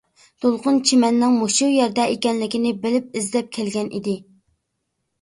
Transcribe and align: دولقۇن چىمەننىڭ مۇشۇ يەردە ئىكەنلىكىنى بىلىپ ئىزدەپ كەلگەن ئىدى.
دولقۇن 0.45 0.79
چىمەننىڭ 0.91 1.35
مۇشۇ 1.43 1.69
يەردە 1.75 2.07
ئىكەنلىكىنى 2.15 2.75
بىلىپ 2.87 3.15
ئىزدەپ 3.23 3.55
كەلگەن 3.61 3.97
ئىدى. 4.01 4.21